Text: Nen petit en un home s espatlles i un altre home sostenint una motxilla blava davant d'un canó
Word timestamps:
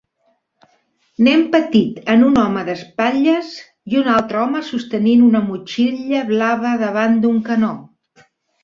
Nen 1.27 1.43
petit 1.55 1.99
en 2.13 2.23
un 2.29 2.39
home 2.45 2.63
s 2.69 2.73
espatlles 2.77 3.53
i 3.93 4.01
un 4.01 4.11
altre 4.17 4.43
home 4.47 4.65
sostenint 4.73 5.29
una 5.31 5.45
motxilla 5.53 6.27
blava 6.33 6.75
davant 6.87 7.23
d'un 7.25 7.43
canó 7.53 7.75